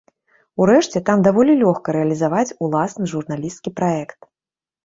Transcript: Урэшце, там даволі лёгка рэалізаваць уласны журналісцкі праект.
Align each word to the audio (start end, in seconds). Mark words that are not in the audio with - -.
Урэшце, 0.63 1.01
там 1.09 1.17
даволі 1.27 1.53
лёгка 1.63 1.95
рэалізаваць 1.97 2.55
уласны 2.69 3.05
журналісцкі 3.15 3.69
праект. 3.83 4.19